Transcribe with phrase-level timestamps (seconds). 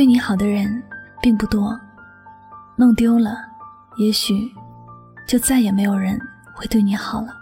[0.00, 0.82] 对你好的人
[1.20, 1.78] 并不多，
[2.74, 3.36] 弄丢了，
[3.98, 4.50] 也许
[5.28, 6.18] 就再也没有人
[6.54, 7.36] 会对你好了。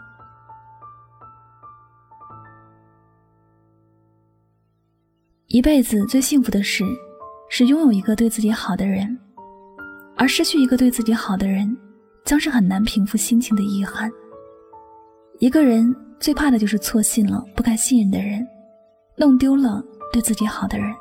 [5.47, 6.83] 一辈子最幸福的事，
[7.49, 9.17] 是拥有一个对自己好的人，
[10.17, 11.79] 而失去一个对自己好的人，
[12.25, 14.11] 将是很难平复心情的遗憾。
[15.39, 18.45] 一个人最怕的就是错信了不该信任的人，
[19.17, 19.81] 弄丢了
[20.13, 20.93] 对自己好的人。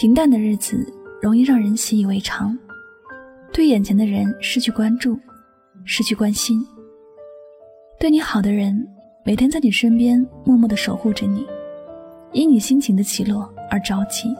[0.00, 0.82] 平淡的日子
[1.20, 2.58] 容易让人习以为常，
[3.52, 5.20] 对眼前的人失去关注，
[5.84, 6.58] 失去关心。
[7.98, 8.82] 对你好的人，
[9.26, 11.46] 每天在你身边默默的守护着你，
[12.32, 14.34] 因你心情的起落而着急，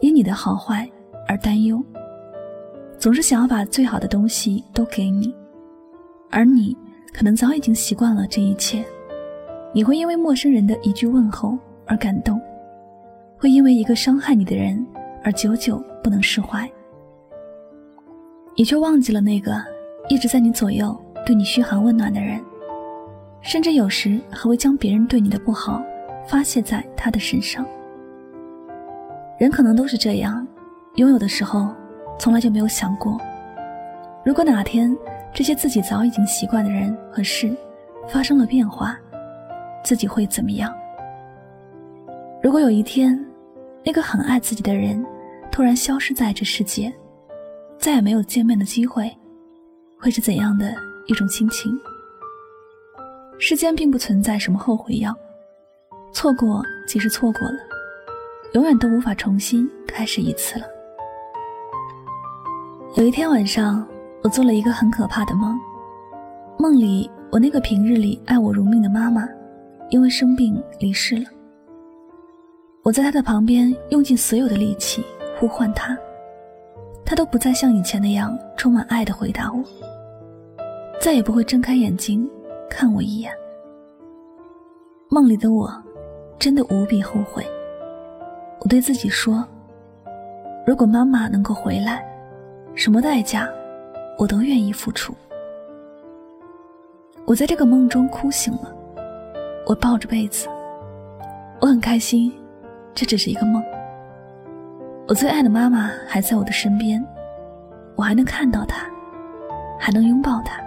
[0.00, 0.90] 因你的好坏
[1.28, 1.80] 而担忧，
[2.98, 5.32] 总是想要把最好的东西都给你，
[6.32, 6.76] 而你
[7.12, 8.84] 可能早已经习惯了这一切。
[9.72, 12.40] 你会因为陌生人的一句问候而感动。
[13.44, 14.74] 会因为一个伤害你的人
[15.22, 16.66] 而久久不能释怀，
[18.56, 19.62] 你却忘记了那个
[20.08, 22.42] 一直在你左右、对你嘘寒问暖的人，
[23.42, 25.84] 甚至有时还会将别人对你的不好
[26.26, 27.66] 发泄在他的身上。
[29.38, 30.48] 人可能都是这样，
[30.94, 31.68] 拥有的时候
[32.18, 33.20] 从来就没有想过，
[34.24, 34.96] 如果哪天
[35.34, 37.54] 这些自己早已经习惯的人和事
[38.08, 38.98] 发生了变化，
[39.84, 40.74] 自己会怎么样？
[42.42, 43.22] 如果有一天，
[43.86, 45.04] 那个很爱自己的人，
[45.52, 46.90] 突然消失在这世界，
[47.78, 49.14] 再也没有见面的机会，
[50.00, 50.74] 会是怎样的
[51.06, 51.70] 一种心情？
[53.38, 55.14] 世间并不存在什么后悔药，
[56.12, 57.58] 错过即是错过了，
[58.54, 60.64] 永远都无法重新开始一次了。
[62.96, 63.86] 有一天晚上，
[64.22, 65.60] 我做了一个很可怕的梦，
[66.58, 69.28] 梦里我那个平日里爱我如命的妈妈，
[69.90, 71.24] 因为生病离世了。
[72.84, 75.02] 我在他的旁边用尽所有的力气
[75.40, 75.96] 呼唤他，
[77.02, 79.64] 他都不再像以前那样充满爱的回答我，
[81.00, 82.28] 再也不会睁开眼睛
[82.68, 83.32] 看我一眼。
[85.08, 85.72] 梦里的我，
[86.38, 87.42] 真的无比后悔。
[88.60, 89.42] 我对自己说，
[90.66, 92.06] 如果妈妈能够回来，
[92.74, 93.48] 什么代价，
[94.18, 95.14] 我都愿意付出。
[97.24, 98.70] 我在这个梦中哭醒了，
[99.64, 100.48] 我抱着被子，
[101.62, 102.30] 我很开心。
[102.94, 103.62] 这只是一个梦。
[105.06, 107.04] 我最爱的妈妈还在我的身边，
[107.96, 108.86] 我还能看到她，
[109.78, 110.62] 还能拥抱她。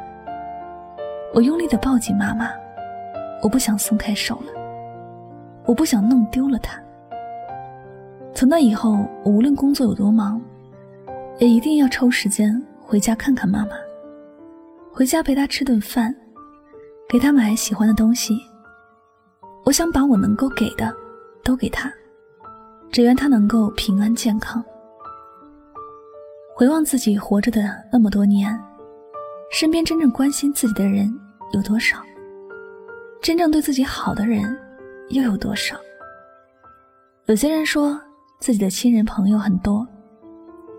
[1.33, 2.49] 我用力的抱紧妈妈，
[3.41, 4.51] 我不想松开手了，
[5.65, 6.79] 我不想弄丢了她。
[8.33, 10.39] 从那以后，我无论工作有多忙，
[11.39, 13.71] 也一定要抽时间回家看看妈妈，
[14.94, 16.15] 回家陪她吃顿饭，
[17.09, 18.38] 给她买喜欢的东西。
[19.65, 20.94] 我想把我能够给的
[21.44, 21.91] 都给她。
[22.92, 24.64] 只愿他能够平安健康。
[26.56, 28.59] 回望自己活着的那么多年，
[29.52, 31.14] 身边真正关心自己的人
[31.53, 31.98] 有多少？
[33.22, 34.58] 真正对自己好的人
[35.09, 35.75] 又有多少？
[37.25, 38.00] 有些人说
[38.40, 39.88] 自己的亲人朋友很多，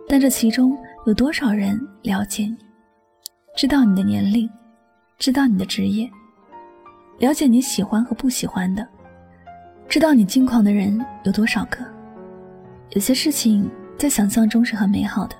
[0.08, 0.76] 但这其中
[1.06, 2.56] 有多少人了解你，
[3.56, 4.48] 知道你的年龄，
[5.18, 6.10] 知道你的职业，
[7.18, 8.86] 了解你喜欢和不喜欢的，
[9.88, 11.78] 知道你近况的人有多少个？
[12.90, 15.36] 有些事情在想象中是很美好的，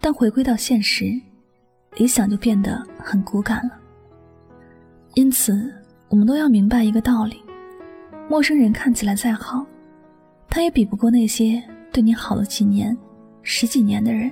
[0.00, 1.04] 但回归到现实，
[1.96, 3.78] 理想就变得很骨感了。
[5.14, 5.72] 因此，
[6.08, 7.40] 我们都要明白一个道理：
[8.28, 9.64] 陌生人看起来再好，
[10.48, 11.62] 他也比不过那些
[11.92, 12.96] 对你好了几年、
[13.42, 14.30] 十几年的人。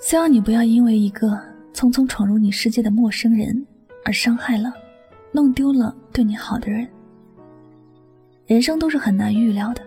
[0.00, 1.30] 希望你不要因为一个
[1.74, 3.66] 匆匆闯入你世界的陌生人
[4.04, 4.72] 而伤害了、
[5.32, 6.88] 弄丢了对你好的人。
[8.46, 9.82] 人生都是很难预料的。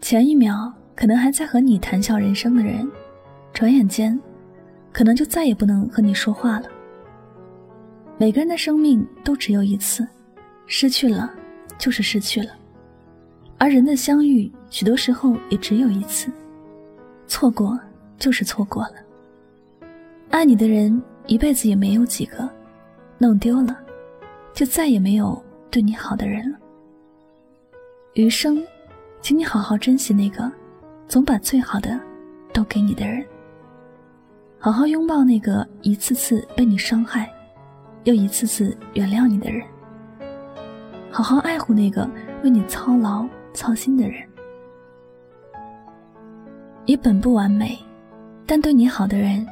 [0.00, 2.90] 前一秒可能还在和你谈笑人生的人，
[3.52, 4.18] 转眼间，
[4.92, 6.68] 可能就再也不能和你说话了。
[8.16, 10.06] 每个人的生命都只有一次，
[10.66, 11.30] 失去了
[11.78, 12.50] 就是失去了，
[13.58, 16.30] 而人的相遇，许多时候也只有一次，
[17.26, 17.78] 错过
[18.18, 18.94] 就是错过了。
[20.30, 22.48] 爱你的人一辈子也没有几个，
[23.18, 23.78] 弄丢了，
[24.54, 26.58] 就再也没有对你好的人了。
[28.14, 28.62] 余生，
[29.22, 30.50] 请你好好珍惜那个，
[31.06, 31.98] 总把最好的
[32.52, 33.24] 都给你的人。
[34.58, 37.30] 好好拥抱那个一次次被你伤害，
[38.04, 39.62] 又一次次原谅你的人。
[41.10, 42.08] 好好爱护那个
[42.42, 44.26] 为你操劳操心的人。
[46.86, 47.78] 你本不完美，
[48.46, 49.46] 但对你好的人，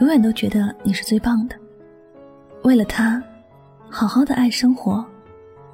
[0.00, 1.56] 永远都觉得你是最棒的。
[2.62, 3.22] 为了他，
[3.90, 5.04] 好好的爱生活，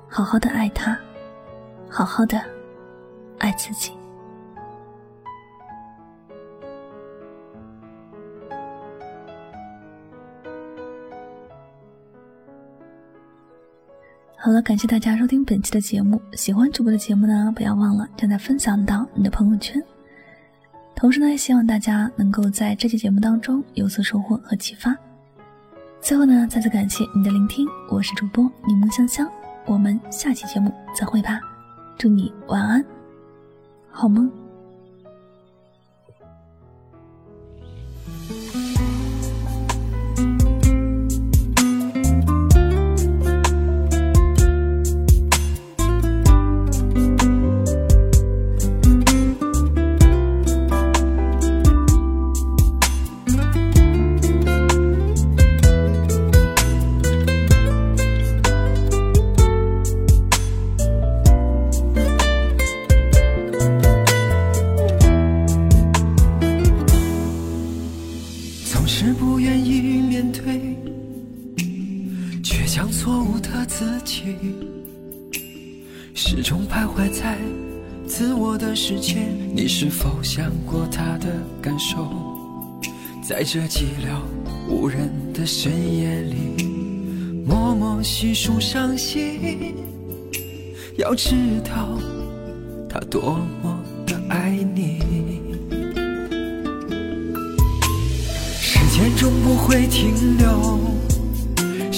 [0.09, 0.99] 好好的爱他。
[1.89, 2.41] 好好的
[3.43, 3.93] 爱自己。
[14.37, 16.21] 好了，感谢大家收听本期的节目。
[16.33, 19.81] 喜欢主播的节目呢，不要忘了将它分享到你的朋友圈。
[20.97, 24.97] 同时呢，希望大家能够在这期节目当中有所收获和启发。
[26.01, 29.29] 最后呢，再次感谢你的聆听，我是主播柠檬香香，
[29.67, 31.41] 我们下期节目再会吧。
[31.97, 32.85] 祝你晚安，
[33.93, 34.42] 好吗？
[72.75, 74.35] 将错误的自己。
[76.15, 77.37] 始终徘徊在
[78.07, 81.27] 自我的世界，你是否想过他的
[81.61, 82.09] 感受？
[83.23, 84.17] 在这寂寥
[84.71, 89.75] 无人的深夜里，默默细数伤心。
[90.97, 91.99] 要知道，
[92.89, 94.99] 他多么的爱你。
[98.51, 100.81] 时间终不会停留，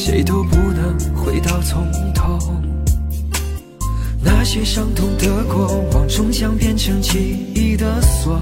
[0.07, 2.39] 谁都不能回到从头。
[4.23, 7.19] 那些伤痛的过往，终将变成记
[7.55, 8.39] 忆的锁。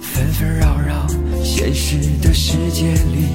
[0.00, 1.06] 纷纷扰扰，
[1.44, 3.28] 现实的世界里，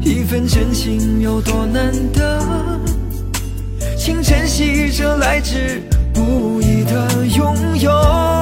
[0.00, 2.80] 一份真情有多难得？
[3.98, 5.82] 请珍惜这来之
[6.14, 8.33] 不易的拥有。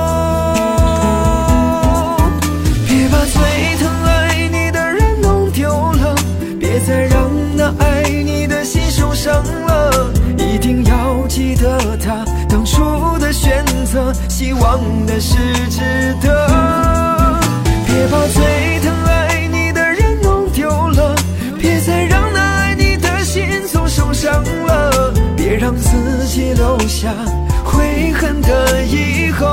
[7.62, 9.32] 那爱你的心受伤
[9.66, 10.10] 了。
[10.36, 12.82] 一定要记得他当初
[13.20, 15.36] 的选择，希望的是
[15.70, 15.80] 值
[16.20, 17.40] 得。
[17.86, 21.14] 别把最疼爱你的人弄丢了，
[21.56, 27.14] 别再让那爱你的心总受伤了，别让自己留下
[27.62, 29.46] 悔恨的以后，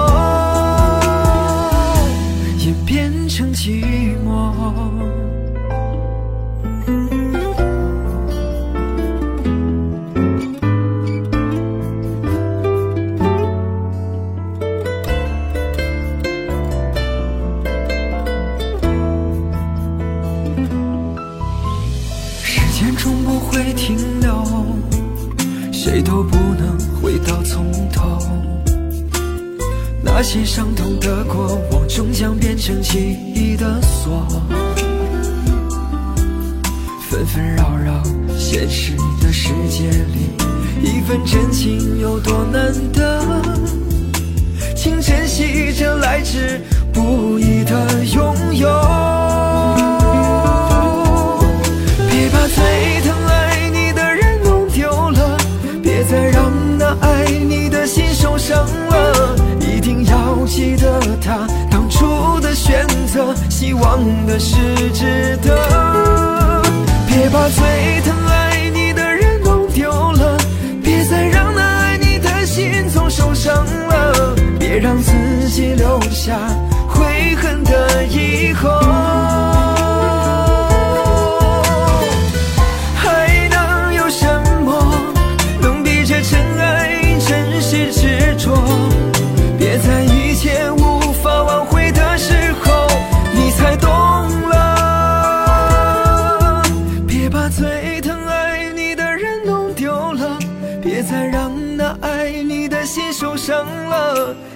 [26.00, 28.18] 谁都不能回到从头，
[30.02, 34.26] 那些伤痛的过往终将变成记忆的锁。
[37.10, 38.02] 纷纷扰扰，
[38.38, 40.32] 现实的世界里，
[40.82, 43.22] 一份真情有多难得？
[44.78, 46.62] 请珍惜这来之
[46.94, 49.09] 不易的拥有。
[60.60, 64.58] 记得他当初的选择，希望的是
[64.92, 66.62] 值得。
[67.08, 70.38] 别把最疼爱你的人弄丢了，
[70.84, 76.38] 别再让那爱你的心总受伤了，别让自己留下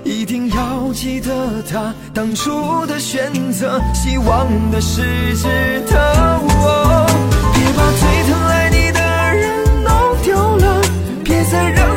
[0.03, 1.31] 一定要记得
[1.69, 6.39] 他当初的选择，希望的是值得。
[7.53, 8.99] 别把最疼爱你的
[9.33, 9.91] 人弄
[10.23, 10.81] 丢了，
[11.23, 11.92] 别再让